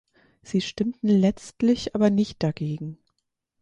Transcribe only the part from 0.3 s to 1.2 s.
Sie stimmten